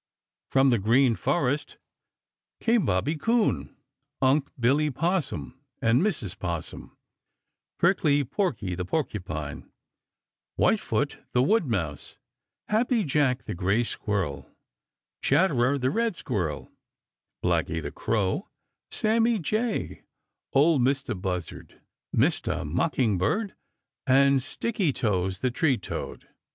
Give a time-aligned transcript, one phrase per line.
[0.49, 1.77] From the Green Forest
[2.59, 3.77] came Bobby Coon,
[4.19, 6.39] Unc' Billy Possum and Mrs.
[6.39, 6.97] Possum,
[7.77, 9.69] Prickly Porky the Porcupine,
[10.55, 12.17] Whitefoot the Woodmouse,
[12.69, 14.49] Happy Jack the Gray Squirrel,
[15.21, 16.71] Chatterer the Red Squirrel,
[17.43, 18.49] Blacky the Crow,
[18.89, 20.01] Sammy Jay,
[20.51, 21.79] Ol' Mistah Buzzard,
[22.11, 23.53] Mistah Mockingbird,
[24.07, 26.27] and Sticky toes the Treetoad.